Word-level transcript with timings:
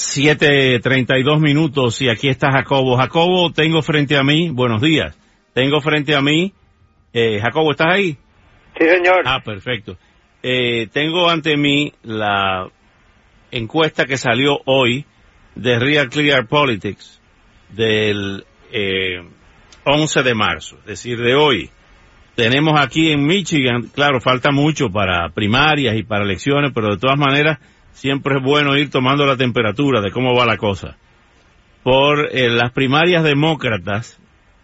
7.32 0.00 1.40
minutos 1.40 2.00
y 2.00 2.08
aquí 2.08 2.28
está 2.28 2.50
Jacobo. 2.50 2.96
Jacobo, 2.96 3.52
tengo 3.52 3.82
frente 3.82 4.16
a 4.16 4.24
mí, 4.24 4.48
buenos 4.48 4.80
días, 4.80 5.16
tengo 5.52 5.80
frente 5.82 6.16
a 6.16 6.22
mí, 6.22 6.54
eh, 7.12 7.38
Jacobo, 7.40 7.70
¿estás 7.70 7.94
ahí? 7.94 8.16
Sí, 8.78 8.88
señor. 8.88 9.22
Ah, 9.26 9.40
perfecto. 9.44 9.98
Eh, 10.42 10.88
tengo 10.90 11.28
ante 11.28 11.56
mí 11.56 11.92
la 12.02 12.66
encuesta 13.50 14.06
que 14.06 14.16
salió 14.16 14.58
hoy 14.64 15.04
de 15.54 15.78
Real 15.78 16.08
Clear 16.08 16.46
Politics 16.48 17.20
del 17.68 18.44
eh, 18.72 19.22
11 19.84 20.22
de 20.22 20.34
marzo, 20.34 20.76
es 20.80 20.86
decir, 20.86 21.20
de 21.20 21.34
hoy. 21.34 21.70
Tenemos 22.34 22.80
aquí 22.80 23.12
en 23.12 23.26
Michigan, 23.26 23.90
claro, 23.94 24.18
falta 24.20 24.50
mucho 24.50 24.88
para 24.88 25.28
primarias 25.28 25.94
y 25.94 26.04
para 26.04 26.24
elecciones, 26.24 26.72
pero 26.74 26.94
de 26.94 26.98
todas 26.98 27.18
maneras 27.18 27.58
siempre 27.92 28.36
es 28.36 28.42
bueno 28.42 28.76
ir 28.76 28.90
tomando 28.90 29.26
la 29.26 29.36
temperatura 29.36 30.00
de 30.00 30.10
cómo 30.10 30.34
va 30.34 30.46
la 30.46 30.56
cosa. 30.56 30.96
Por 31.82 32.28
eh, 32.32 32.50
las 32.50 32.72
primarias 32.72 33.24
demócratas 33.24 34.20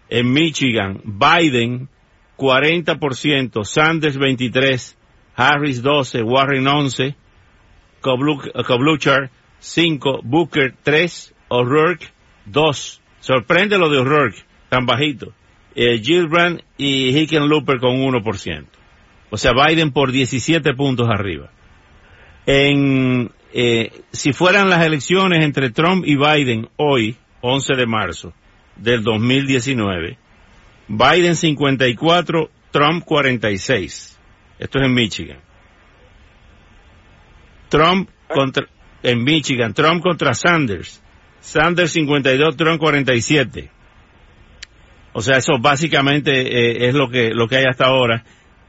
en 0.09 0.31
Michigan, 0.31 1.01
Biden 1.03 1.89
40%, 2.37 3.63
Sanders 3.63 4.17
23, 4.17 4.97
Harris 5.35 5.81
12, 5.81 6.23
Warren 6.23 6.67
11, 6.67 7.15
Kobluchar 8.01 9.31
5, 9.59 10.21
Booker 10.23 10.75
3, 10.83 11.35
O'Rourke 11.49 12.07
2. 12.45 13.01
Sorprende 13.19 13.77
lo 13.77 13.89
de 13.89 13.97
O'Rourke, 13.97 14.43
tan 14.69 14.85
bajito. 14.85 15.33
Eh, 15.75 15.99
Gilbrand 15.99 16.61
y 16.77 17.17
Hickenlooper 17.17 17.79
con 17.79 17.97
1%. 17.97 18.65
O 19.29 19.37
sea, 19.37 19.51
Biden 19.53 19.91
por 19.91 20.11
17 20.11 20.73
puntos 20.73 21.07
arriba 21.09 21.51
en 22.47 23.29
eh, 23.53 23.91
si 24.11 24.33
fueran 24.33 24.69
las 24.69 24.85
elecciones 24.85 25.43
entre 25.43 25.69
Trump 25.69 26.03
y 26.05 26.15
Biden 26.15 26.69
hoy, 26.77 27.15
11 27.41 27.75
de 27.75 27.85
marzo 27.85 28.33
del 28.75 29.03
2019, 29.03 30.17
Biden 30.87 31.35
54, 31.35 32.49
Trump 32.71 33.03
46. 33.03 34.19
Esto 34.59 34.79
es 34.79 34.85
en 34.85 34.93
Michigan. 34.93 35.39
Trump 37.69 38.09
contra, 38.27 38.65
en 39.03 39.23
Michigan, 39.23 39.73
Trump 39.73 40.01
contra 40.01 40.33
Sanders. 40.33 41.01
Sanders 41.41 41.91
52, 41.91 42.55
Trump 42.55 42.79
47. 42.79 43.69
O 45.13 45.21
sea, 45.21 45.37
eso 45.37 45.57
básicamente 45.59 46.31
eh, 46.31 46.87
es 46.87 46.93
lo 46.93 47.09
que, 47.09 47.31
lo 47.31 47.47
que 47.47 47.57
hay 47.57 47.65
hasta 47.65 47.85
ahora. 47.85 48.23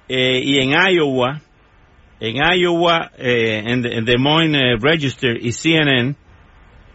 Eh, 0.08 0.40
y 0.42 0.58
en 0.58 0.70
Iowa, 0.70 1.42
en 2.20 2.36
Iowa, 2.36 3.12
eh, 3.16 3.62
en, 3.64 3.82
Des 3.82 4.18
Moines 4.18 4.60
eh, 4.60 4.76
Register 4.80 5.36
y 5.40 5.52
CNN 5.52 6.14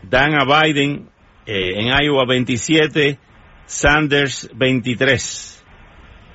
dan 0.03 0.35
a 0.35 0.45
Biden 0.45 1.09
eh, 1.45 1.71
en 1.75 1.87
Iowa 1.87 2.25
27, 2.25 3.17
Sanders 3.65 4.49
23. 4.53 5.65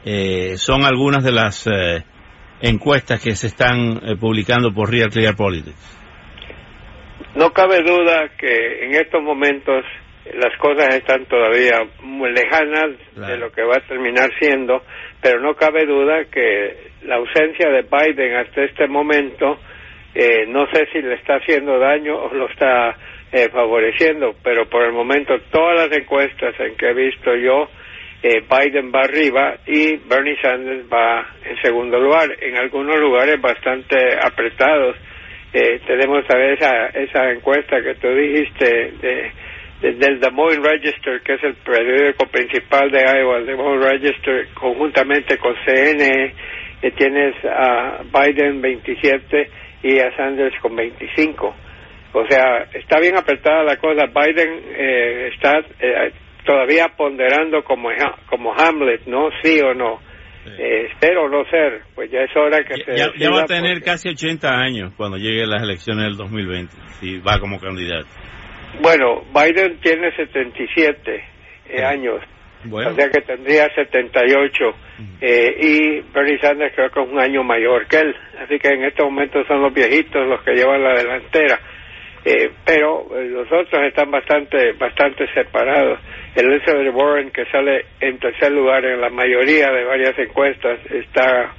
Eh, 0.05 0.57
son 0.57 0.85
algunas 0.85 1.23
de 1.23 1.33
las 1.33 1.69
encuestas 2.61 3.21
que 3.23 3.35
se 3.37 3.49
están 3.49 4.01
publicando 4.19 4.73
por 4.73 4.91
Real 4.91 5.11
Clear 5.11 5.37
Politics. 5.37 5.97
No 7.35 7.53
cabe 7.53 7.83
duda 7.83 8.31
que 8.39 8.87
en 8.87 8.95
estos 8.95 9.23
momentos 9.23 9.85
las 10.35 10.57
cosas 10.59 10.95
están 10.95 11.25
todavía 11.27 11.81
muy 12.03 12.31
lejanas 12.33 12.97
claro. 13.15 13.33
de 13.33 13.39
lo 13.39 13.53
que 13.53 13.63
va 13.63 13.77
a 13.77 13.87
terminar 13.87 14.31
siendo, 14.39 14.83
pero 15.21 15.41
no 15.41 15.55
cabe 15.55 15.87
duda 15.87 16.25
que 16.31 16.89
la 17.03 17.17
ausencia 17.17 17.71
de 17.71 17.83
Biden 17.83 18.37
hasta 18.37 18.63
este 18.63 18.87
momento, 18.87 19.59
eh, 20.15 20.47
no 20.49 20.67
sé 20.73 20.87
si 20.93 21.01
le 21.01 21.15
está 21.15 21.37
haciendo 21.37 21.79
daño 21.79 22.17
o 22.17 22.35
lo 22.35 22.49
está 22.49 22.97
eh, 23.33 23.49
favoreciendo, 23.51 24.35
pero 24.43 24.69
por 24.69 24.85
el 24.85 24.93
momento 24.93 25.39
todas 25.51 25.89
las 25.89 25.99
encuestas 25.99 26.55
en 26.61 26.77
que 26.77 26.91
he 26.91 26.95
visto 26.95 27.35
yo, 27.37 27.69
eh, 28.23 28.43
Biden 28.51 28.91
va 28.93 29.03
arriba 29.03 29.59
y 29.67 29.97
Bernie 29.97 30.37
Sanders 30.43 30.87
va 30.93 31.25
en 31.45 31.57
segundo 31.63 32.01
lugar, 32.01 32.29
en 32.41 32.57
algunos 32.57 32.99
lugares 32.99 33.41
bastante 33.41 33.97
apretados. 34.21 34.97
Eh, 35.53 35.81
tenemos 35.87 36.25
a 36.29 36.37
ver 36.37 36.55
esa, 36.55 36.87
esa 36.87 37.31
encuesta 37.31 37.81
que 37.81 37.95
tú 37.95 38.09
dijiste 38.09 38.93
de, 39.01 39.31
del 39.81 40.21
Des 40.21 40.33
Moines 40.33 40.63
Register, 40.63 41.21
que 41.23 41.35
es 41.35 41.45
el 41.45 41.55
periódico 41.55 42.27
principal 42.27 42.91
de 42.91 43.01
Iowa, 43.01 43.39
el 43.39 43.47
Des 43.47 43.57
Moines 43.57 43.85
Register, 43.85 44.49
conjuntamente 44.55 45.39
con 45.39 45.55
CNN, 45.65 46.35
que 46.81 46.91
tienes 46.93 47.35
a 47.45 48.03
Biden 48.03 48.61
27 48.61 49.51
y 49.83 49.99
a 50.01 50.17
Sanders 50.17 50.59
con 50.61 50.75
25. 50.75 51.55
O 52.13 52.27
sea, 52.29 52.67
está 52.73 52.99
bien 53.01 53.17
apretada 53.17 53.63
la 53.63 53.77
cosa. 53.77 54.07
Biden 54.07 54.63
eh, 54.77 55.31
está 55.35 55.59
eh, 55.79 56.13
todavía 56.45 56.89
ponderando 56.97 57.63
como, 57.63 57.91
como 58.29 58.55
Hamlet, 58.55 59.07
¿no? 59.07 59.29
Sí 59.43 59.61
o 59.61 59.75
no. 59.75 60.01
Sí. 60.45 60.51
Eh, 60.59 60.87
espero 60.91 61.29
no 61.29 61.45
ser, 61.51 61.83
pues 61.95 62.11
ya 62.11 62.21
es 62.21 62.35
hora 62.35 62.65
que 62.65 62.79
ya, 62.79 62.85
se. 62.85 62.97
Ya, 62.97 63.07
ya 63.17 63.31
va 63.31 63.43
a 63.43 63.47
tener 63.47 63.75
porque... 63.75 63.91
casi 63.91 64.09
80 64.09 64.49
años 64.49 64.93
cuando 64.97 65.19
lleguen 65.19 65.51
las 65.51 65.63
elecciones 65.63 66.05
del 66.05 66.17
2020, 66.17 66.75
si 67.01 67.19
va 67.19 67.39
como 67.39 67.61
candidato. 67.61 68.09
Bueno, 68.81 69.25
Biden 69.35 69.79
tiene 69.81 70.15
77 70.15 71.25
sí. 71.67 71.83
años 71.83 72.23
bueno. 72.65 72.91
O 72.91 72.95
sea 72.95 73.09
que 73.09 73.21
tendría 73.21 73.73
78 73.75 74.65
uh 74.65 74.73
-huh. 74.73 75.07
eh, 75.21 75.57
y 75.61 76.01
Bernie 76.13 76.39
Sanders 76.41 76.75
creo 76.75 76.91
que 76.91 77.01
es 77.01 77.09
un 77.09 77.21
año 77.21 77.45
mayor 77.45 77.87
que 77.87 77.99
él. 77.99 78.17
Así 78.43 78.59
que 78.59 78.69
en 78.69 78.85
estos 78.85 79.07
momentos 79.07 79.47
son 79.47 79.63
los 79.63 79.73
viejitos 79.73 80.27
los 80.27 80.43
que 80.43 80.55
llevan 80.55 80.83
la 80.83 80.95
delantera. 80.95 81.61
Eh, 82.25 82.51
pero 82.67 83.07
eh, 83.17 83.29
los 83.29 83.47
otros 83.47 83.83
están 83.87 84.11
bastante 84.11 84.73
bastante 84.73 85.33
separados. 85.33 86.01
Elizabeth 86.35 86.93
Warren, 86.93 87.31
que 87.31 87.45
sale 87.47 87.87
en 88.01 88.19
tercer 88.19 88.53
lugar 88.53 88.85
en 88.85 89.01
la 89.01 89.09
mayoría 89.09 89.71
de 89.71 89.85
varias 89.85 90.19
encuestas, 90.19 90.79
está 90.91 91.55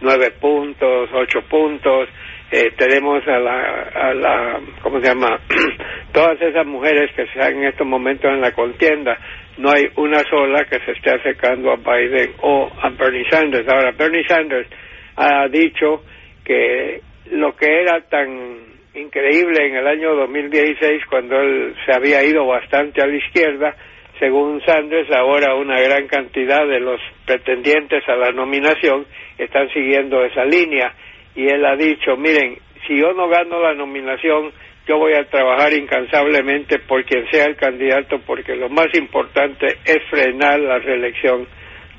nueve 0.00 0.30
puntos, 0.40 1.10
ocho 1.12 1.42
puntos. 1.48 2.08
Eh, 2.50 2.72
tenemos 2.76 3.26
a 3.26 3.38
la, 3.38 3.82
a 3.92 4.14
la, 4.14 4.60
¿cómo 4.82 5.00
se 5.00 5.08
llama? 5.08 5.40
Esas 6.40 6.66
mujeres 6.66 7.10
que 7.14 7.22
están 7.22 7.56
en 7.56 7.64
estos 7.64 7.86
momentos 7.86 8.30
en 8.30 8.40
la 8.40 8.52
contienda 8.52 9.18
no 9.58 9.70
hay 9.70 9.84
una 9.96 10.18
sola 10.28 10.64
que 10.64 10.80
se 10.80 10.92
esté 10.92 11.10
acercando 11.10 11.72
a 11.72 11.76
Biden 11.76 12.32
o 12.42 12.70
a 12.80 12.88
Bernie 12.90 13.28
Sanders. 13.30 13.68
Ahora, 13.68 13.92
Bernie 13.92 14.26
Sanders 14.26 14.68
ha 15.16 15.46
dicho 15.48 16.02
que 16.44 17.00
lo 17.30 17.54
que 17.56 17.66
era 17.66 18.00
tan 18.02 18.74
increíble 18.94 19.66
en 19.66 19.76
el 19.76 19.86
año 19.86 20.14
2016, 20.14 21.02
cuando 21.08 21.40
él 21.40 21.74
se 21.84 21.92
había 21.92 22.22
ido 22.24 22.46
bastante 22.46 23.02
a 23.02 23.06
la 23.06 23.16
izquierda, 23.16 23.74
según 24.18 24.60
Sanders, 24.64 25.10
ahora 25.10 25.54
una 25.54 25.80
gran 25.80 26.06
cantidad 26.06 26.66
de 26.66 26.80
los 26.80 27.00
pretendientes 27.26 28.02
a 28.08 28.16
la 28.16 28.30
nominación 28.30 29.06
están 29.38 29.68
siguiendo 29.70 30.24
esa 30.24 30.44
línea. 30.44 30.94
Y 31.34 31.46
él 31.46 31.64
ha 31.64 31.74
dicho, 31.74 32.16
miren, 32.16 32.58
si 32.86 32.98
yo 32.98 33.12
no 33.12 33.28
gano 33.28 33.60
la 33.60 33.74
nominación, 33.74 34.52
yo 34.86 34.98
voy 34.98 35.14
a 35.14 35.24
trabajar 35.24 35.72
incansablemente 35.72 36.78
por 36.80 37.04
quien 37.04 37.26
sea 37.30 37.46
el 37.46 37.56
candidato 37.56 38.20
porque 38.26 38.54
lo 38.54 38.68
más 38.68 38.88
importante 38.94 39.78
es 39.84 39.98
frenar 40.10 40.60
la 40.60 40.78
reelección 40.78 41.46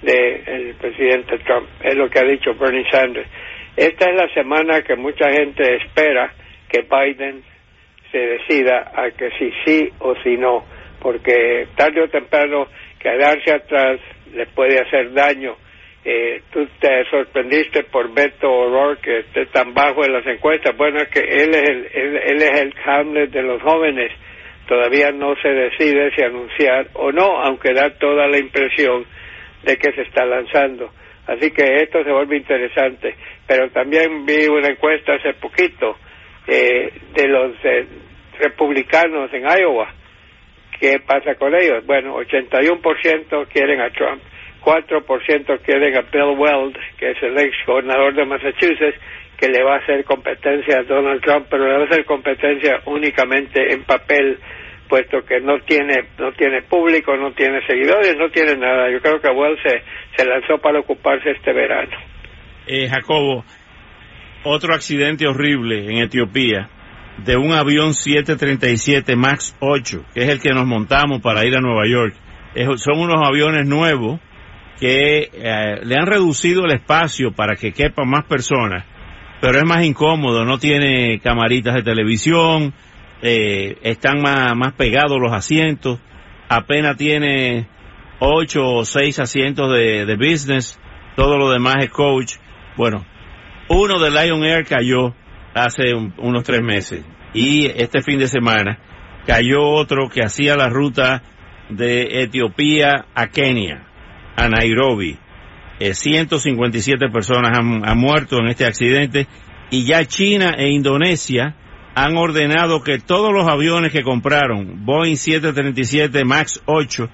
del 0.01 0.43
de 0.43 0.75
presidente 0.79 1.39
Trump. 1.39 1.67
Es 1.81 1.95
lo 1.95 2.09
que 2.09 2.19
ha 2.19 2.23
dicho 2.23 2.53
Bernie 2.53 2.85
Sanders. 2.91 3.27
Esta 3.75 4.09
es 4.09 4.15
la 4.15 4.33
semana 4.33 4.83
que 4.83 4.95
mucha 4.95 5.29
gente 5.31 5.77
espera 5.77 6.31
que 6.69 6.81
Biden 6.81 7.43
se 8.11 8.17
decida 8.19 8.91
a 8.95 9.09
que 9.11 9.31
si 9.31 9.51
sí 9.65 9.89
o 9.99 10.15
si 10.23 10.37
no, 10.37 10.63
porque 11.01 11.67
tarde 11.75 12.01
o 12.01 12.07
temprano 12.07 12.67
quedarse 12.99 13.51
atrás 13.51 13.99
le 14.33 14.45
puede 14.47 14.79
hacer 14.79 15.11
daño 15.13 15.55
eh, 16.05 16.41
tú 16.51 16.67
te 16.79 17.03
sorprendiste 17.09 17.83
por 17.85 18.13
Beto 18.13 18.49
O'Rourke 18.49 19.01
que 19.01 19.19
esté 19.19 19.47
tan 19.47 19.73
bajo 19.73 20.05
en 20.05 20.13
las 20.13 20.25
encuestas. 20.27 20.77
Bueno, 20.77 20.99
es 20.99 21.09
que 21.09 21.19
él 21.19 21.49
es 21.49 21.69
el, 21.69 21.89
él, 21.93 22.41
es 22.41 22.61
el 22.61 22.73
Hamlet 22.85 23.31
de 23.31 23.41
los 23.41 23.61
jóvenes. 23.61 24.11
Todavía 24.67 25.11
no 25.11 25.35
se 25.41 25.49
decide 25.49 26.11
si 26.15 26.23
anunciar 26.23 26.87
o 26.93 27.11
no, 27.11 27.41
aunque 27.41 27.73
da 27.73 27.89
toda 27.97 28.27
la 28.27 28.37
impresión 28.37 29.05
de 29.63 29.77
que 29.77 29.91
se 29.93 30.03
está 30.03 30.25
lanzando. 30.25 30.91
Así 31.27 31.51
que 31.51 31.63
esto 31.77 32.03
se 32.03 32.11
vuelve 32.11 32.37
interesante. 32.37 33.15
Pero 33.47 33.69
también 33.71 34.25
vi 34.25 34.47
una 34.47 34.69
encuesta 34.69 35.15
hace 35.15 35.33
poquito 35.33 35.97
eh, 36.47 36.93
de 37.13 37.27
los 37.27 37.53
eh, 37.63 37.87
republicanos 38.39 39.33
en 39.33 39.43
Iowa 39.43 39.91
¿qué 40.79 40.99
pasa 40.99 41.35
con 41.35 41.53
ellos? 41.55 41.85
Bueno, 41.85 42.17
81% 42.17 43.47
quieren 43.51 43.81
a 43.81 43.89
Trump, 43.89 44.21
4% 44.65 45.59
quieren 45.61 45.95
a 45.95 46.01
Bill 46.01 46.35
Weld, 46.37 46.75
que 46.97 47.11
es 47.11 47.21
el 47.21 47.37
ex 47.37 47.55
gobernador 47.67 48.15
de 48.15 48.25
Massachusetts, 48.25 48.99
que 49.37 49.47
le 49.47 49.63
va 49.63 49.75
a 49.75 49.77
hacer 49.77 50.03
competencia 50.05 50.79
a 50.79 50.83
Donald 50.83 51.21
Trump, 51.21 51.45
pero 51.51 51.67
le 51.67 51.77
va 51.77 51.83
a 51.83 51.85
hacer 51.85 52.03
competencia 52.05 52.81
únicamente 52.85 53.73
en 53.73 53.83
papel, 53.83 54.39
puesto 54.89 55.23
que 55.23 55.39
no 55.39 55.59
tiene 55.59 56.07
no 56.17 56.31
tiene 56.31 56.63
público, 56.63 57.15
no 57.15 57.31
tiene 57.33 57.65
seguidores, 57.67 58.15
no 58.17 58.29
tiene 58.29 58.55
nada. 58.57 58.89
Yo 58.91 58.99
creo 59.01 59.21
que 59.21 59.29
Weld 59.29 59.59
se, 59.61 59.83
se 60.17 60.25
lanzó 60.25 60.57
para 60.57 60.79
ocuparse 60.79 61.29
este 61.29 61.53
verano. 61.53 61.95
Eh, 62.65 62.87
Jacobo, 62.89 63.45
otro 64.43 64.73
accidente 64.73 65.27
horrible 65.27 65.85
en 65.85 65.97
Etiopía 65.97 66.69
de 67.23 67.37
un 67.37 67.53
avión 67.53 67.93
737 67.93 69.15
MAX 69.15 69.55
8, 69.59 70.05
que 70.13 70.21
es 70.21 70.29
el 70.29 70.41
que 70.41 70.49
nos 70.49 70.65
montamos 70.65 71.21
para 71.21 71.45
ir 71.45 71.55
a 71.55 71.61
Nueva 71.61 71.85
York. 71.87 72.15
son 72.77 72.99
unos 72.99 73.21
aviones 73.23 73.67
nuevos 73.67 74.19
que 74.79 75.29
eh, 75.31 75.79
le 75.83 75.95
han 75.95 76.07
reducido 76.07 76.65
el 76.65 76.73
espacio 76.73 77.31
para 77.31 77.55
que 77.55 77.71
quepan 77.71 78.09
más 78.09 78.25
personas, 78.25 78.85
pero 79.41 79.57
es 79.57 79.65
más 79.65 79.83
incómodo, 79.83 80.45
no 80.45 80.57
tiene 80.57 81.19
camaritas 81.19 81.75
de 81.75 81.83
televisión, 81.83 82.73
eh, 83.21 83.77
están 83.83 84.21
más, 84.21 84.55
más 84.55 84.73
pegados 84.73 85.17
los 85.19 85.31
asientos, 85.31 85.99
apenas 86.49 86.97
tiene 86.97 87.67
8 88.19 88.65
o 88.65 88.85
6 88.85 89.19
asientos 89.19 89.71
de, 89.71 90.05
de 90.05 90.15
business, 90.15 90.79
todo 91.15 91.37
lo 91.37 91.51
demás 91.51 91.77
es 91.79 91.89
coach. 91.89 92.35
Bueno, 92.75 93.05
uno 93.69 93.99
de 93.99 94.11
Lion 94.11 94.43
Air 94.43 94.65
cayó 94.65 95.15
hace 95.53 95.93
unos 96.17 96.43
tres 96.43 96.61
meses 96.61 97.03
y 97.33 97.65
este 97.65 98.01
fin 98.01 98.19
de 98.19 98.27
semana 98.27 98.79
cayó 99.25 99.63
otro 99.63 100.09
que 100.09 100.21
hacía 100.21 100.55
la 100.55 100.69
ruta 100.69 101.23
de 101.69 102.21
Etiopía 102.21 103.05
a 103.15 103.27
Kenia, 103.27 103.84
a 104.35 104.47
Nairobi. 104.47 105.17
157 105.79 107.05
eh, 107.05 107.09
personas 107.11 107.57
han, 107.57 107.87
han, 107.87 107.97
muerto 107.97 108.39
en 108.39 108.47
este 108.47 108.65
accidente 108.65 109.27
y 109.71 109.85
ya 109.85 110.05
China 110.05 110.55
e 110.57 110.69
Indonesia 110.69 111.55
han 111.95 112.17
ordenado 112.17 112.81
que 112.81 112.99
todos 112.99 113.33
los 113.33 113.47
aviones 113.47 113.91
que 113.91 114.03
compraron, 114.03 114.85
Boeing 114.85 115.15
737 115.15 116.23
MAX 116.25 116.61
8, 116.65 117.09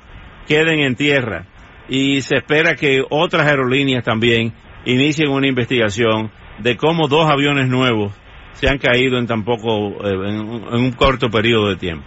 queden 0.48 0.80
en 0.80 0.96
tierra 0.96 1.46
y 1.88 2.22
se 2.22 2.38
espera 2.38 2.76
que 2.76 3.04
otras 3.10 3.48
aerolíneas 3.48 4.04
también 4.04 4.54
inicien 4.86 5.30
una 5.30 5.48
investigación 5.48 6.32
de 6.60 6.78
cómo 6.78 7.08
dos 7.08 7.30
aviones 7.30 7.68
nuevos 7.68 8.14
se 8.54 8.68
han 8.68 8.78
caído 8.78 9.18
en 9.18 9.28
tan 9.28 9.44
poco, 9.44 10.06
eh, 10.06 10.30
en, 10.30 10.40
un 10.74 10.92
corto 10.92 11.30
periodo 11.30 11.70
de 11.70 11.76
tiempo. 11.76 12.06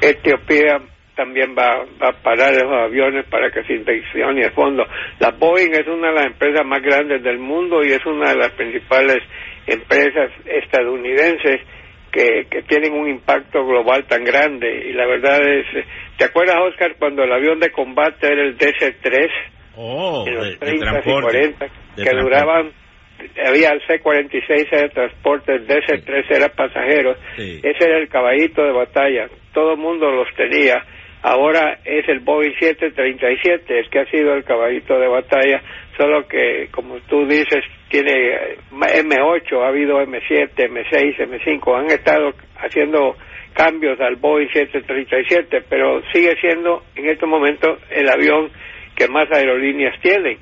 Etiopía 0.00 0.78
también 1.22 1.54
va, 1.56 1.84
a 2.00 2.12
parar 2.12 2.52
esos 2.52 2.72
aviones 2.72 3.24
para 3.26 3.50
que 3.50 3.62
se 3.62 3.74
inspeccione 3.74 4.42
el 4.42 4.50
fondo. 4.52 4.84
La 5.20 5.30
Boeing 5.30 5.72
es 5.72 5.86
una 5.86 6.08
de 6.08 6.14
las 6.14 6.26
empresas 6.26 6.66
más 6.66 6.82
grandes 6.82 7.22
del 7.22 7.38
mundo 7.38 7.84
y 7.84 7.92
es 7.92 8.04
una 8.04 8.30
de 8.30 8.36
las 8.36 8.50
principales 8.52 9.18
empresas 9.66 10.32
estadounidenses 10.44 11.60
que, 12.10 12.46
que 12.50 12.62
tienen 12.62 12.92
un 12.92 13.08
impacto 13.08 13.64
global 13.64 14.04
tan 14.08 14.24
grande. 14.24 14.88
Y 14.88 14.92
la 14.94 15.06
verdad 15.06 15.40
es, 15.46 15.64
¿te 16.18 16.24
acuerdas, 16.24 16.56
Oscar, 16.68 16.96
cuando 16.98 17.22
el 17.22 17.32
avión 17.32 17.60
de 17.60 17.70
combate 17.70 18.26
era 18.26 18.42
el 18.42 18.58
DC-3? 18.58 19.28
Oh, 19.76 20.24
en 20.26 20.34
los 20.34 20.58
30 20.58 21.00
y 21.06 21.20
40, 21.20 21.66
que 21.96 22.10
duraban 22.20 22.72
había 23.46 23.70
el 23.70 23.80
C-46 23.86 24.68
era 24.72 24.88
transporte, 24.88 25.54
el 25.54 25.66
DC-3 25.66 26.24
era 26.30 26.48
pasajeros, 26.48 27.16
ese 27.36 27.84
era 27.84 27.98
el 27.98 28.08
caballito 28.08 28.62
de 28.62 28.72
batalla, 28.72 29.28
todo 29.52 29.72
el 29.72 29.78
mundo 29.78 30.10
los 30.10 30.28
tenía, 30.34 30.84
ahora 31.22 31.78
es 31.84 32.08
el 32.08 32.20
Boeing 32.20 32.54
737 32.58 33.78
el 33.78 33.88
que 33.88 34.00
ha 34.00 34.06
sido 34.06 34.34
el 34.34 34.44
caballito 34.44 34.98
de 34.98 35.08
batalla, 35.08 35.62
solo 35.96 36.26
que 36.26 36.68
como 36.70 36.98
tú 37.08 37.26
dices 37.26 37.64
tiene 37.88 38.56
M8, 38.70 39.62
ha 39.62 39.68
habido 39.68 40.00
M7, 40.02 40.50
M6, 40.54 41.16
M5, 41.18 41.78
han 41.78 41.86
estado 41.86 42.32
haciendo 42.56 43.16
cambios 43.52 44.00
al 44.00 44.16
Boeing 44.16 44.48
737, 44.48 45.64
pero 45.68 46.02
sigue 46.12 46.34
siendo 46.40 46.82
en 46.96 47.08
este 47.08 47.26
momento 47.26 47.78
el 47.90 48.08
avión 48.08 48.50
que 48.96 49.08
más 49.08 49.30
aerolíneas 49.30 50.00
tienen. 50.00 50.38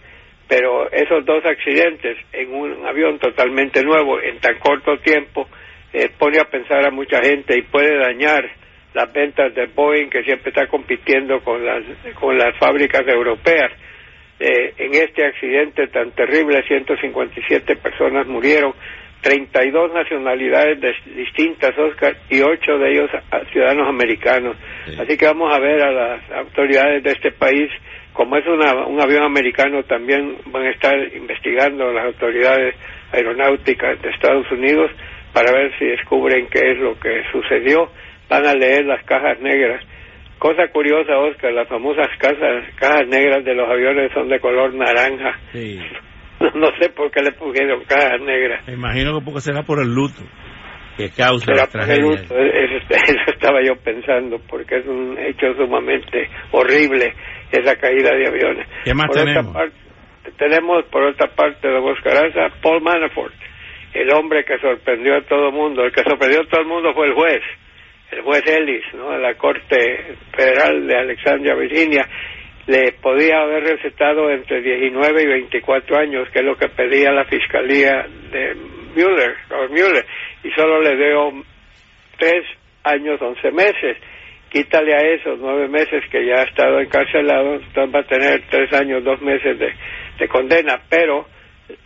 Pero 0.48 0.90
esos 0.90 1.24
dos 1.24 1.44
accidentes 1.44 2.16
en 2.32 2.52
un 2.52 2.86
avión 2.86 3.18
totalmente 3.18 3.84
nuevo 3.84 4.20
en 4.20 4.38
tan 4.40 4.58
corto 4.58 4.98
tiempo 4.98 5.48
eh, 5.92 6.08
pone 6.18 6.38
a 6.40 6.44
pensar 6.44 6.84
a 6.84 6.90
mucha 6.90 7.22
gente 7.22 7.56
y 7.56 7.62
puede 7.62 7.96
dañar 7.98 8.50
las 8.94 9.12
ventas 9.12 9.54
de 9.54 9.66
Boeing 9.66 10.08
que 10.10 10.22
siempre 10.22 10.50
está 10.50 10.66
compitiendo 10.66 11.40
con 11.40 11.64
las 11.64 11.84
con 12.14 12.36
las 12.36 12.56
fábricas 12.58 13.06
europeas 13.06 13.70
eh, 14.38 14.74
en 14.78 14.94
este 14.94 15.24
accidente 15.24 15.86
tan 15.88 16.12
terrible 16.12 16.62
157 16.66 17.76
personas 17.76 18.26
murieron 18.26 18.72
32 19.20 19.92
nacionalidades 19.92 20.80
distintas, 21.14 21.76
Oscar, 21.78 22.16
y 22.30 22.40
8 22.40 22.78
de 22.78 22.90
ellos 22.90 23.10
ciudadanos 23.52 23.86
americanos. 23.86 24.56
Así 24.98 25.18
que 25.18 25.26
vamos 25.26 25.54
a 25.54 25.58
ver 25.58 25.82
a 25.82 25.92
las 25.92 26.30
autoridades 26.30 27.02
de 27.02 27.12
este 27.12 27.30
país 27.32 27.70
como 28.12 28.36
es 28.36 28.44
un 28.46 29.00
avión 29.00 29.22
americano, 29.22 29.82
también 29.84 30.36
van 30.46 30.64
a 30.64 30.70
estar 30.70 30.94
investigando 31.14 31.92
las 31.92 32.06
autoridades 32.06 32.74
aeronáuticas 33.12 34.02
de 34.02 34.10
Estados 34.10 34.50
Unidos 34.50 34.90
para 35.32 35.52
ver 35.52 35.72
si 35.78 35.86
descubren 35.86 36.48
qué 36.48 36.72
es 36.72 36.78
lo 36.78 36.98
que 36.98 37.22
sucedió. 37.30 37.90
Van 38.30 38.46
a 38.46 38.54
leer 38.54 38.86
las 38.86 39.04
cajas 39.04 39.40
negras. 39.40 39.84
Cosa 40.38 40.68
curiosa, 40.72 41.18
Oscar, 41.18 41.52
las 41.52 41.68
famosas 41.68 42.08
cajas, 42.18 42.64
cajas 42.76 43.06
negras 43.08 43.44
de 43.44 43.54
los 43.54 43.68
aviones 43.68 44.10
son 44.14 44.28
de 44.28 44.40
color 44.40 44.72
naranja. 44.74 45.38
No, 46.40 46.68
sé 46.80 46.88
por 46.88 47.10
qué 47.10 47.20
le 47.20 47.32
pusieron 47.32 47.84
cajas 47.84 48.18
negras. 48.22 48.66
Me 48.66 48.72
imagino 48.72 49.12
que 49.18 49.22
porque 49.26 49.40
será 49.42 49.62
por 49.62 49.78
el 49.78 49.92
luto 49.92 50.22
que 50.96 51.10
causa 51.10 51.52
la 51.52 51.66
tragedia. 51.66 52.14
eso 52.14 53.30
estaba 53.32 53.60
yo 53.62 53.76
pensando, 53.76 54.38
porque 54.48 54.78
es 54.78 54.86
un 54.86 55.18
hecho 55.18 55.52
sumamente 55.56 56.28
horrible 56.52 57.12
esa 57.52 57.76
caída 57.76 58.14
de 58.16 58.26
aviones. 58.26 58.66
¿Qué 58.84 58.94
más 58.94 59.08
por 59.08 59.16
tenemos? 59.16 59.52
Parte, 59.52 59.76
tenemos 60.38 60.84
por 60.86 61.02
otra 61.02 61.28
parte 61.34 61.68
de 61.68 61.78
Boscaraza 61.78 62.54
Paul 62.62 62.82
Manafort, 62.82 63.34
el 63.94 64.12
hombre 64.14 64.44
que 64.44 64.58
sorprendió 64.58 65.16
a 65.16 65.22
todo 65.22 65.48
el 65.48 65.54
mundo. 65.54 65.84
El 65.84 65.92
que 65.92 66.02
sorprendió 66.02 66.42
a 66.42 66.48
todo 66.48 66.60
el 66.62 66.68
mundo 66.68 66.92
fue 66.94 67.08
el 67.08 67.14
juez, 67.14 67.42
el 68.10 68.22
juez 68.22 68.42
Ellis, 68.46 68.84
¿no? 68.94 69.10
de 69.12 69.18
la 69.18 69.34
Corte 69.34 70.16
Federal 70.36 70.86
de 70.86 70.96
Alexandria, 70.96 71.54
Virginia. 71.54 72.08
Le 72.66 72.92
podía 72.92 73.40
haber 73.40 73.64
recetado 73.64 74.30
entre 74.30 74.60
19 74.60 75.22
y 75.22 75.26
24 75.26 75.98
años, 75.98 76.28
que 76.30 76.40
es 76.40 76.44
lo 76.44 76.56
que 76.56 76.68
pedía 76.68 77.10
la 77.10 77.24
fiscalía 77.24 78.06
de 78.30 78.54
Mueller, 78.94 79.36
Mueller 79.70 80.04
y 80.44 80.50
solo 80.50 80.80
le 80.80 80.96
dio 80.96 81.44
tres 82.18 82.44
años, 82.84 83.20
once 83.20 83.50
meses 83.50 83.96
quítale 84.50 84.94
a 84.94 85.00
esos 85.14 85.38
nueve 85.38 85.68
meses 85.68 86.02
que 86.10 86.26
ya 86.26 86.40
ha 86.40 86.42
estado 86.42 86.80
encarcelado, 86.80 87.54
entonces 87.54 87.94
va 87.94 88.00
a 88.00 88.06
tener 88.06 88.42
tres 88.50 88.72
años, 88.72 89.04
dos 89.04 89.22
meses 89.22 89.58
de, 89.58 90.28
condena, 90.28 90.80
pero 90.90 91.26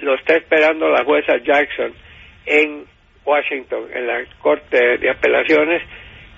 lo 0.01 0.15
está 0.17 0.37
esperando 0.37 0.89
la 0.89 1.05
jueza 1.05 1.37
Jackson 1.37 1.93
en 2.47 2.85
Washington, 3.25 3.87
en 3.95 4.07
la 4.07 4.25
Corte 4.41 4.99
de 4.99 5.11
Apelaciones, 5.11 5.83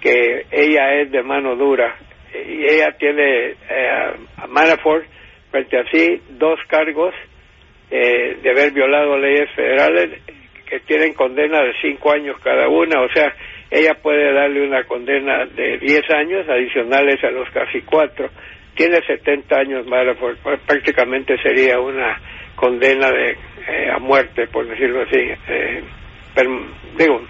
que 0.00 0.47
ella 0.50 0.95
es 1.00 1.11
de 1.11 1.23
mano 1.23 1.57
dura 1.57 1.97
y 2.35 2.65
ella 2.65 2.97
tiene 2.99 3.50
eh, 3.50 4.15
a 4.37 4.47
Manafort 4.47 5.07
frente 5.50 5.79
a 5.79 5.85
sí 5.91 6.21
dos 6.31 6.59
cargos 6.69 7.15
eh, 7.91 8.38
de 8.43 8.50
haber 8.50 8.73
violado 8.73 9.17
leyes 9.19 9.49
federales 9.55 10.21
que 10.69 10.81
tienen 10.81 11.15
condena 11.15 11.62
de 11.62 11.73
cinco 11.81 12.12
años 12.12 12.37
cada 12.43 12.69
una, 12.69 13.00
o 13.00 13.09
sea, 13.11 13.33
ella 13.71 13.95
puede 13.95 14.33
darle 14.33 14.67
una 14.67 14.85
condena 14.85 15.45
de 15.47 15.79
10 15.79 16.11
años 16.11 16.49
adicionales 16.49 17.23
a 17.25 17.31
los 17.31 17.49
casi 17.50 17.81
cuatro. 17.83 18.29
Tiene 18.75 19.00
70 19.07 19.57
años, 19.59 19.87
pues, 20.21 20.61
prácticamente 20.67 21.37
sería 21.43 21.81
una 21.81 22.21
condena 22.55 23.11
de 23.11 23.37
eh, 23.69 23.91
a 23.91 23.99
muerte, 23.99 24.47
por 24.49 24.67
decirlo 24.67 25.03
así. 25.03 25.19
Eh, 25.49 25.83
digo, 26.97 27.23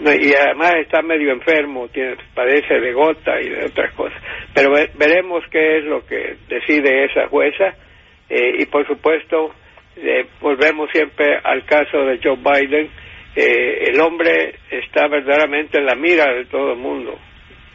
y 0.00 0.34
además 0.34 0.74
está 0.80 1.02
medio 1.02 1.32
enfermo, 1.32 1.88
tiene, 1.88 2.16
padece 2.34 2.80
de 2.80 2.92
gota 2.92 3.40
y 3.40 3.48
de 3.48 3.66
otras 3.66 3.92
cosas. 3.94 4.20
Pero 4.52 4.70
veremos 4.94 5.44
qué 5.50 5.78
es 5.78 5.84
lo 5.84 6.04
que 6.04 6.36
decide 6.48 7.04
esa 7.04 7.28
jueza 7.28 7.74
eh, 8.28 8.54
y 8.58 8.66
por 8.66 8.86
supuesto 8.86 9.54
volvemos 10.40 10.90
siempre 10.90 11.38
al 11.42 11.64
caso 11.64 12.04
de 12.04 12.18
Joe 12.22 12.36
Biden 12.36 12.90
eh, 13.36 13.88
el 13.90 14.00
hombre 14.00 14.54
está 14.70 15.08
verdaderamente 15.08 15.78
en 15.78 15.86
la 15.86 15.96
mira 15.96 16.32
de 16.32 16.44
todo 16.44 16.72
el 16.72 16.78
mundo. 16.78 17.18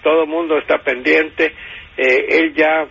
Todo 0.01 0.23
el 0.23 0.29
mundo 0.29 0.57
está 0.57 0.77
pendiente. 0.77 1.53
Eh, 1.97 2.25
él 2.29 2.53
ya 2.53 2.85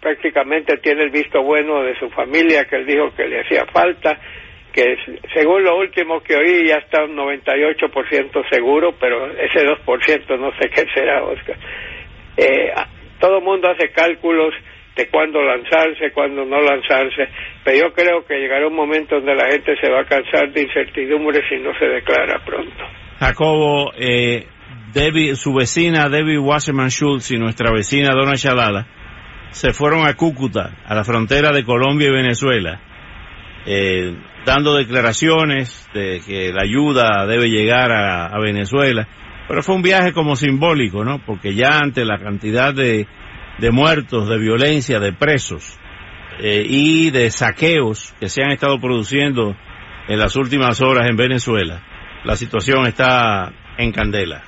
prácticamente 0.00 0.76
tiene 0.76 1.02
el 1.02 1.10
visto 1.10 1.42
bueno 1.42 1.82
de 1.82 1.98
su 1.98 2.08
familia, 2.10 2.66
que 2.66 2.76
él 2.76 2.86
dijo 2.86 3.12
que 3.16 3.26
le 3.26 3.40
hacía 3.40 3.64
falta, 3.66 4.20
que 4.74 4.96
según 5.32 5.62
lo 5.62 5.78
último 5.78 6.20
que 6.20 6.34
oí 6.36 6.66
ya 6.66 6.76
está 6.76 7.04
un 7.04 7.16
98% 7.16 8.50
seguro, 8.50 8.92
pero 8.98 9.30
ese 9.30 9.64
2% 9.64 10.38
no 10.38 10.50
sé 10.58 10.68
qué 10.74 10.84
será, 10.92 11.22
Oscar. 11.22 11.56
Eh, 12.36 12.72
el 13.22 13.42
mundo 13.42 13.70
hace 13.70 13.90
cálculos 13.90 14.52
de 14.96 15.08
cuándo 15.08 15.40
lanzarse, 15.42 16.12
cuándo 16.12 16.44
no 16.44 16.60
lanzarse, 16.60 17.28
pero 17.64 17.88
yo 17.88 17.92
creo 17.94 18.24
que 18.26 18.34
llegará 18.34 18.66
un 18.66 18.74
momento 18.74 19.16
donde 19.16 19.34
la 19.34 19.50
gente 19.50 19.74
se 19.80 19.88
va 19.88 20.00
a 20.00 20.04
cansar 20.04 20.52
de 20.52 20.62
incertidumbre 20.62 21.40
si 21.48 21.56
no 21.56 21.72
se 21.78 21.86
declara 21.86 22.44
pronto. 22.44 22.84
Jacobo, 23.18 23.92
eh, 23.98 24.46
Debbie, 24.92 25.34
su 25.36 25.54
vecina 25.54 26.08
Debbie 26.08 26.38
Wasserman 26.38 26.90
Schultz 26.90 27.30
y 27.30 27.38
nuestra 27.38 27.72
vecina 27.72 28.10
Donna 28.12 28.36
Chalala 28.36 28.86
se 29.50 29.72
fueron 29.72 30.06
a 30.06 30.14
Cúcuta, 30.14 30.76
a 30.84 30.94
la 30.94 31.04
frontera 31.04 31.52
de 31.52 31.64
Colombia 31.64 32.08
y 32.08 32.12
Venezuela, 32.12 32.80
eh, 33.66 34.16
dando 34.44 34.74
declaraciones 34.74 35.88
de 35.94 36.20
que 36.26 36.52
la 36.52 36.62
ayuda 36.62 37.26
debe 37.26 37.48
llegar 37.48 37.90
a, 37.92 38.38
Venezuela. 38.38 39.08
Pero 39.48 39.62
fue 39.62 39.76
un 39.76 39.82
viaje 39.82 40.12
como 40.12 40.36
simbólico, 40.36 41.04
¿no? 41.04 41.20
Porque 41.24 41.54
ya 41.54 41.78
ante 41.78 42.04
la 42.04 42.18
cantidad 42.18 42.74
de, 42.74 43.06
de 43.58 43.70
muertos, 43.70 44.28
de 44.28 44.38
violencia, 44.38 45.00
de 45.00 45.12
presos 45.12 45.78
eh, 46.40 46.64
y 46.66 47.10
de 47.10 47.30
saqueos 47.30 48.14
que 48.20 48.28
se 48.28 48.42
han 48.42 48.50
estado 48.50 48.78
produciendo 48.80 49.54
en 50.08 50.18
las 50.18 50.36
últimas 50.36 50.80
horas 50.82 51.08
en 51.08 51.16
Venezuela, 51.16 51.82
la 52.24 52.36
situación 52.36 52.86
está 52.86 53.52
en 53.78 53.92
candela. 53.92 54.42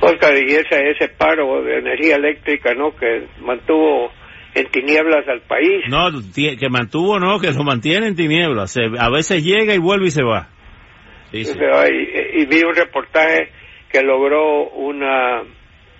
Oscar, 0.00 0.34
y 0.36 0.54
ese, 0.54 0.90
ese 0.90 1.08
paro 1.08 1.62
de 1.62 1.78
energía 1.78 2.16
eléctrica, 2.16 2.74
¿no? 2.74 2.96
Que 2.96 3.26
mantuvo 3.40 4.10
en 4.54 4.66
tinieblas 4.70 5.28
al 5.28 5.40
país. 5.42 5.84
No, 5.88 6.10
que 6.34 6.68
mantuvo, 6.68 7.18
no, 7.18 7.38
que 7.38 7.52
lo 7.52 7.64
mantiene 7.64 8.08
en 8.08 8.16
tinieblas. 8.16 8.76
a 8.76 9.10
veces 9.10 9.44
llega 9.44 9.74
y 9.74 9.78
vuelve 9.78 10.06
y 10.06 10.10
se 10.10 10.22
va. 10.22 10.48
y, 11.32 11.40
y, 11.40 12.46
vi 12.46 12.62
un 12.64 12.74
reportaje 12.74 13.50
que 13.90 14.02
logró 14.02 14.68
una 14.70 15.42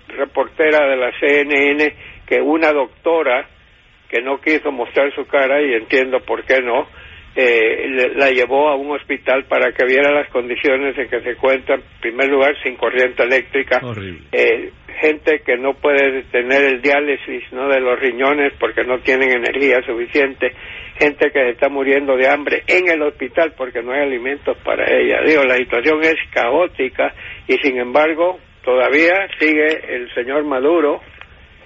reportera 0.07 0.87
de 0.89 0.97
la 0.97 1.11
CNN 1.19 1.93
que 2.27 2.41
una 2.41 2.71
doctora 2.71 3.47
que 4.09 4.21
no 4.21 4.41
quiso 4.41 4.71
mostrar 4.71 5.13
su 5.15 5.25
cara 5.25 5.61
y 5.61 5.73
entiendo 5.73 6.19
por 6.19 6.43
qué 6.43 6.61
no, 6.61 6.85
eh, 7.35 8.11
la 8.15 8.29
llevó 8.29 8.69
a 8.69 8.75
un 8.75 8.91
hospital 8.91 9.45
para 9.45 9.71
que 9.71 9.85
viera 9.85 10.11
las 10.11 10.29
condiciones 10.29 10.97
en 10.97 11.07
que 11.07 11.21
se 11.21 11.29
encuentra, 11.31 11.75
en 11.75 11.83
primer 12.01 12.29
lugar, 12.29 12.55
sin 12.61 12.75
corriente 12.75 13.23
eléctrica, 13.23 13.81
eh, 14.31 14.71
gente 14.99 15.41
que 15.45 15.57
no 15.57 15.73
puede 15.73 16.23
tener 16.23 16.63
el 16.63 16.81
diálisis 16.81 17.51
no 17.53 17.69
de 17.69 17.79
los 17.79 17.99
riñones 17.99 18.53
porque 18.59 18.83
no 18.83 18.99
tienen 18.99 19.31
energía 19.31 19.81
suficiente, 19.85 20.51
gente 20.99 21.31
que 21.31 21.39
se 21.39 21.49
está 21.51 21.69
muriendo 21.69 22.17
de 22.17 22.27
hambre 22.27 22.63
en 22.67 22.89
el 22.89 23.01
hospital 23.01 23.53
porque 23.57 23.81
no 23.81 23.93
hay 23.93 24.01
alimentos 24.01 24.57
para 24.63 24.85
ella. 24.91 25.21
Digo, 25.25 25.43
la 25.43 25.55
situación 25.55 26.03
es 26.03 26.17
caótica 26.31 27.13
y 27.47 27.53
sin 27.57 27.77
embargo 27.79 28.39
todavía 28.63 29.27
sigue 29.39 29.95
el 29.95 30.13
señor 30.13 30.43
Maduro 30.43 30.99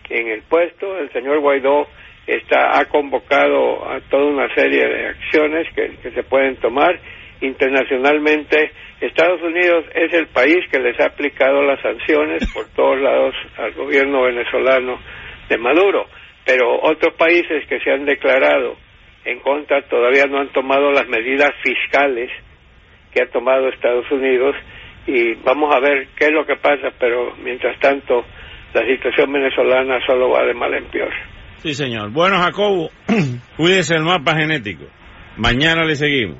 en 0.10 0.28
el 0.28 0.44
puesto, 0.44 0.98
el 0.98 1.12
señor 1.12 1.40
Guaidó 1.40 1.88
está, 2.28 2.80
ha 2.80 2.86
convocado 2.86 3.90
a 3.90 4.00
toda 4.10 4.26
una 4.26 4.54
serie 4.56 4.88
de 4.88 5.08
acciones 5.08 5.68
que, 5.76 6.12
se 6.12 6.24
pueden 6.24 6.56
tomar 6.58 7.00
internacionalmente. 7.42 8.72
Estados 9.02 9.42
Unidos 9.42 9.86
es 9.94 10.14
el 10.14 10.28
país 10.28 10.58
que 10.72 10.80
les 10.80 11.00
ha 11.00 11.08
aplicado 11.08 11.62
las 11.64 11.82
sanciones 11.82 12.52
por 12.54 12.68
todos 12.70 13.00
lados 13.00 13.36
al 13.58 13.74
gobierno 13.74 14.24
venezolano 14.24 15.00
de 15.50 15.58
Maduro, 15.58 16.08
pero 16.46 16.82
otros 16.82 17.14
países 17.16 17.68
que 17.68 17.80
se 17.80 17.92
han 17.92 18.06
declarado 18.06 18.78
en 19.26 19.40
contra 19.40 19.82
todavía 19.84 20.26
no 20.28 20.40
han 20.40 20.50
tomado 20.50 20.92
las 20.92 21.08
medidas 21.08 21.52
fiscales 21.64 22.32
que 23.14 23.24
ha 23.24 23.28
tomado 23.28 23.70
Estados 23.70 24.10
Unidos 24.12 24.56
y 25.08 25.34
vamos 25.36 25.74
a 25.74 25.80
ver 25.80 26.08
qué 26.18 26.26
es 26.26 26.32
lo 26.32 26.46
que 26.46 26.56
pasa, 26.56 26.92
pero 27.00 27.36
mientras 27.44 27.80
tanto 27.80 28.26
la 28.74 28.86
situación 28.86 29.32
venezolana 29.32 30.00
solo 30.06 30.30
va 30.30 30.44
de 30.44 30.54
mal 30.54 30.74
en 30.74 30.86
peor. 30.86 31.14
Sí, 31.66 31.74
señor. 31.74 32.12
Bueno, 32.12 32.38
Jacobo, 32.38 32.92
cuídese 33.58 33.96
el 33.96 34.04
mapa 34.04 34.36
genético. 34.36 34.86
Mañana 35.36 35.84
le 35.84 35.96
seguimos. 35.96 36.38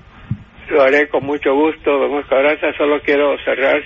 Lo 0.70 0.84
haré 0.84 1.10
con 1.10 1.26
mucho 1.26 1.52
gusto, 1.52 1.98
don 1.98 2.14
Oscar 2.20 2.46
Solo 2.78 3.02
quiero 3.02 3.36
cerrar 3.44 3.82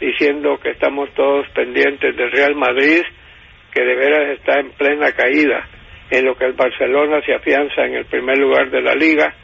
diciendo 0.00 0.60
que 0.62 0.70
estamos 0.70 1.12
todos 1.16 1.44
pendientes 1.56 2.16
del 2.16 2.30
Real 2.30 2.54
Madrid, 2.54 3.02
que 3.74 3.82
de 3.82 3.96
veras 3.96 4.38
está 4.38 4.60
en 4.60 4.70
plena 4.78 5.10
caída, 5.10 5.66
en 6.12 6.24
lo 6.24 6.36
que 6.36 6.44
el 6.44 6.52
Barcelona 6.52 7.20
se 7.26 7.34
afianza 7.34 7.84
en 7.84 7.94
el 7.94 8.04
primer 8.04 8.38
lugar 8.38 8.70
de 8.70 8.80
la 8.80 8.94
liga 8.94 9.34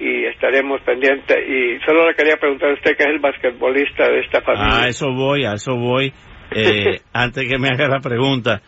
y 0.00 0.24
estaremos 0.24 0.80
pendientes. 0.80 1.36
Y 1.46 1.78
solo 1.84 2.08
le 2.08 2.14
quería 2.14 2.38
preguntar 2.38 2.70
a 2.70 2.72
usted, 2.72 2.96
que 2.96 3.02
es 3.02 3.10
el 3.10 3.18
basquetbolista 3.18 4.08
de 4.08 4.20
esta 4.20 4.40
familia. 4.40 4.84
A 4.84 4.88
eso 4.88 5.12
voy, 5.12 5.44
a 5.44 5.52
eso 5.52 5.76
voy. 5.76 6.10
Eh, 6.52 7.00
antes 7.12 7.46
que 7.46 7.58
me 7.58 7.68
haga 7.68 7.86
la 7.86 8.00
pregunta, 8.00 8.62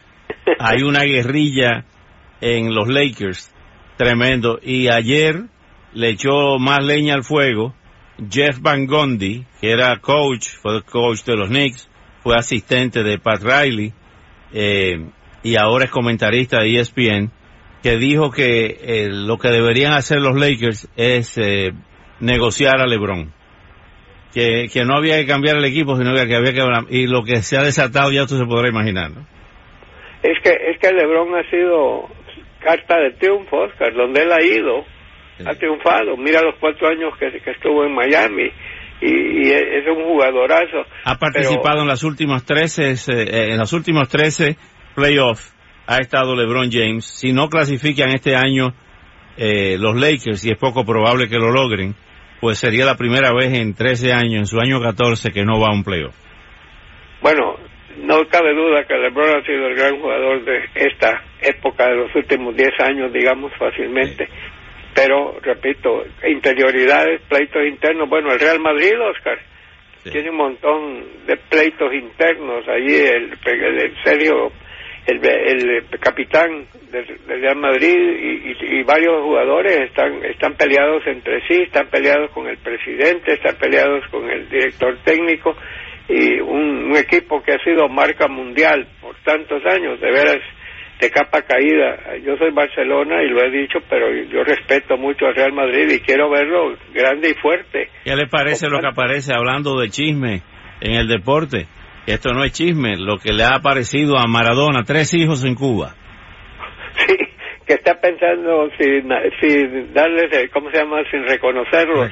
hay 0.58 0.82
una 0.82 1.04
guerrilla 1.04 1.86
en 2.40 2.74
los 2.74 2.88
Lakers, 2.88 3.52
tremendo. 3.96 4.58
Y 4.62 4.88
ayer 4.88 5.44
le 5.92 6.10
echó 6.10 6.58
más 6.58 6.84
leña 6.84 7.14
al 7.14 7.24
fuego 7.24 7.74
Jeff 8.30 8.60
Van 8.60 8.86
Gundy, 8.86 9.44
que 9.60 9.70
era 9.70 9.96
coach, 9.98 10.48
fue 10.60 10.82
coach 10.82 11.22
de 11.24 11.36
los 11.36 11.48
Knicks, 11.48 11.88
fue 12.22 12.34
asistente 12.36 13.02
de 13.02 13.18
Pat 13.18 13.42
Riley, 13.42 13.92
eh, 14.52 15.06
y 15.42 15.56
ahora 15.56 15.84
es 15.84 15.90
comentarista 15.90 16.60
de 16.60 16.80
ESPN, 16.80 17.30
que 17.82 17.96
dijo 17.96 18.30
que 18.30 18.78
eh, 18.82 19.08
lo 19.08 19.38
que 19.38 19.48
deberían 19.48 19.92
hacer 19.92 20.18
los 20.20 20.36
Lakers 20.36 20.88
es 20.96 21.38
eh, 21.38 21.72
negociar 22.20 22.80
a 22.80 22.86
LeBron. 22.86 23.32
Que, 24.34 24.66
que 24.70 24.84
no 24.84 24.94
había 24.94 25.16
que 25.16 25.26
cambiar 25.26 25.56
el 25.56 25.64
equipo, 25.64 25.96
sino 25.96 26.12
que 26.12 26.34
había 26.34 26.52
que... 26.52 26.62
Y 26.90 27.06
lo 27.06 27.24
que 27.24 27.42
se 27.42 27.56
ha 27.56 27.62
desatado 27.62 28.12
ya 28.12 28.24
usted 28.24 28.36
se 28.36 28.44
podrá 28.44 28.68
imaginar. 28.68 29.10
Es 30.22 30.38
que, 30.42 30.50
es 30.50 30.78
que 30.78 30.92
LeBron 30.92 31.34
ha 31.34 31.48
sido 31.48 32.08
carta 32.68 32.98
de 32.98 33.12
triunfo, 33.12 33.56
Oscar, 33.62 33.94
donde 33.94 34.22
él 34.22 34.30
ha 34.30 34.42
ido, 34.44 34.84
ha 35.46 35.54
triunfado. 35.54 36.16
Mira 36.18 36.42
los 36.42 36.56
cuatro 36.60 36.88
años 36.88 37.14
que, 37.18 37.28
estuvo 37.50 37.84
en 37.84 37.94
Miami 37.94 38.50
y, 39.00 39.48
es 39.50 39.86
un 39.86 40.04
jugadorazo. 40.04 40.84
Ha 41.04 41.16
participado 41.16 41.80
en 41.80 41.88
las 41.88 42.04
últimas 42.04 42.44
13, 42.44 42.90
eh, 42.90 43.52
en 43.52 43.58
los 43.58 43.72
últimos 43.72 44.08
13 44.08 44.56
playoffs. 44.94 45.54
Ha 45.86 45.96
estado 45.98 46.36
LeBron 46.36 46.70
James. 46.70 47.06
Si 47.06 47.32
no 47.32 47.48
clasifican 47.48 48.10
este 48.10 48.36
año 48.36 48.74
eh, 49.38 49.78
los 49.78 49.96
Lakers, 49.96 50.44
y 50.44 50.50
es 50.50 50.58
poco 50.58 50.84
probable 50.84 51.28
que 51.28 51.38
lo 51.38 51.50
logren, 51.50 51.94
pues 52.40 52.58
sería 52.58 52.84
la 52.84 52.96
primera 52.96 53.32
vez 53.32 53.54
en 53.54 53.72
13 53.72 54.12
años, 54.12 54.40
en 54.40 54.46
su 54.46 54.60
año 54.60 54.82
14, 54.82 55.30
que 55.30 55.44
no 55.44 55.58
va 55.58 55.68
a 55.68 55.74
un 55.74 55.84
playoff. 55.84 56.14
Bueno, 57.22 57.56
no 58.00 58.26
cabe 58.28 58.54
duda 58.54 58.84
que 58.84 58.94
LeBron 58.94 59.36
ha 59.38 59.44
sido 59.44 59.66
el 59.66 59.74
gran 59.74 60.00
jugador 60.00 60.44
de 60.44 60.64
esta 60.74 61.22
época 61.40 61.88
de 61.88 61.96
los 61.96 62.14
últimos 62.14 62.56
10 62.56 62.68
años, 62.80 63.12
digamos 63.12 63.52
fácilmente. 63.58 64.28
Pero, 64.94 65.36
repito, 65.42 66.04
interioridades, 66.26 67.20
pleitos 67.28 67.62
internos. 67.66 68.08
Bueno, 68.08 68.32
el 68.32 68.40
Real 68.40 68.58
Madrid, 68.60 68.92
Oscar, 69.00 69.38
tiene 70.10 70.30
un 70.30 70.36
montón 70.36 71.04
de 71.26 71.36
pleitos 71.36 71.92
internos. 71.92 72.66
Allí, 72.68 72.94
el, 72.94 73.38
el, 73.44 73.94
serio, 74.02 74.50
el, 75.06 75.24
el 75.24 75.88
capitán 76.00 76.66
del, 76.90 77.06
Real 77.26 77.56
Madrid 77.56 77.96
y, 77.96 78.78
y, 78.78 78.82
varios 78.82 79.22
jugadores 79.22 79.82
están, 79.82 80.24
están 80.24 80.54
peleados 80.54 81.06
entre 81.06 81.46
sí, 81.46 81.62
están 81.62 81.88
peleados 81.88 82.30
con 82.32 82.48
el 82.48 82.58
presidente, 82.58 83.34
están 83.34 83.56
peleados 83.56 84.06
con 84.10 84.28
el 84.30 84.48
director 84.48 84.96
técnico 85.04 85.54
y 86.08 86.40
un, 86.40 86.96
equipo 86.96 87.42
que 87.42 87.52
ha 87.52 87.62
sido 87.62 87.88
marca 87.88 88.26
mundial 88.28 88.88
por 89.00 89.14
tantos 89.22 89.62
años, 89.66 90.00
de 90.00 90.10
veras 90.10 90.38
de 91.00 91.10
capa 91.10 91.42
caída. 91.42 92.16
Yo 92.24 92.36
soy 92.36 92.50
Barcelona 92.50 93.22
y 93.22 93.28
lo 93.28 93.44
he 93.44 93.50
dicho, 93.50 93.78
pero 93.88 94.12
yo 94.12 94.42
respeto 94.42 94.96
mucho 94.96 95.26
al 95.26 95.34
Real 95.34 95.52
Madrid 95.52 95.88
y 95.90 96.00
quiero 96.00 96.28
verlo 96.28 96.76
grande 96.92 97.30
y 97.30 97.34
fuerte. 97.34 97.90
¿Qué 98.04 98.16
le 98.16 98.26
parece 98.26 98.68
lo 98.68 98.80
que 98.80 98.88
aparece 98.88 99.32
hablando 99.32 99.78
de 99.78 99.90
chisme 99.90 100.42
en 100.80 100.94
el 100.94 101.06
deporte? 101.06 101.66
Esto 102.06 102.32
no 102.32 102.42
es 102.42 102.52
chisme, 102.52 102.96
lo 102.96 103.18
que 103.18 103.32
le 103.32 103.44
ha 103.44 103.54
aparecido 103.56 104.18
a 104.18 104.26
Maradona, 104.26 104.82
tres 104.82 105.12
hijos 105.14 105.44
en 105.44 105.54
Cuba. 105.54 105.94
Que 107.68 107.74
está 107.74 108.00
pensando 108.00 108.70
sin, 108.78 109.10
sin 109.42 109.92
darle, 109.92 110.48
¿cómo 110.50 110.70
se 110.70 110.78
llama? 110.78 111.02
Sin 111.10 111.22
reconocerlo. 111.22 112.08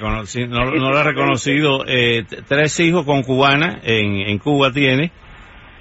no, 0.49 0.91
lo 0.91 0.99
ha 0.99 1.03
reconocido. 1.03 1.87
Eh, 1.89 2.25
tres 2.47 2.79
hijos 2.79 3.07
con 3.07 3.23
cubana, 3.23 3.81
en, 3.83 4.21
en 4.21 4.39
Cuba 4.39 4.71
tiene. 4.71 5.11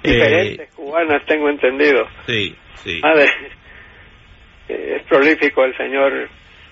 Diferentes 0.02 0.68
eh, 0.68 0.72
cubanas, 0.74 1.26
tengo 1.26 1.50
entendido. 1.50 2.06
Sí, 2.26 2.56
sí. 2.76 3.02
es 4.68 5.02
prolífico 5.10 5.62
el 5.64 5.76
señor 5.76 6.30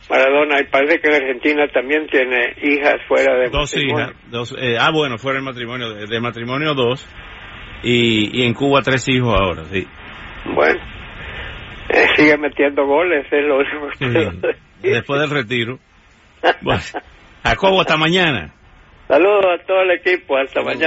Maradona 0.09 0.61
y 0.61 0.65
parece 0.65 0.99
que 0.99 1.09
en 1.09 1.23
Argentina 1.23 1.69
también 1.69 2.07
tiene 2.07 2.55
hijas 2.63 2.97
fuera 3.07 3.35
de 3.37 3.51
dos 3.51 3.75
hijas 3.77 4.13
dos, 4.31 4.55
eh, 4.59 4.77
ah 4.79 4.91
bueno 4.93 5.17
fuera 5.17 5.37
del 5.37 5.45
matrimonio 5.45 5.95
de, 5.95 6.21
matrimonio 6.21 6.75
dos 6.75 7.07
y, 7.83 8.41
y 8.41 8.45
en 8.45 8.53
Cuba 8.53 8.83
tres 8.83 9.09
hijos 9.09 9.35
ahora 9.35 9.65
sí 9.65 9.87
bueno 10.55 10.94
eh, 11.95 12.07
sigue 12.17 12.37
metiendo 12.37 12.87
goles, 12.87 13.27
es 13.31 13.45
lo 13.45 13.59
Después 14.83 15.21
del 15.21 15.31
retiro. 15.31 15.79
Bueno, 16.61 16.81
Jacobo, 17.43 17.81
hasta 17.81 17.97
mañana. 17.97 18.53
Saludos 19.09 19.45
a 19.61 19.67
todo 19.67 19.81
el 19.83 19.93
equipo, 19.93 20.37
hasta 20.37 20.61
mañana. 20.61 20.79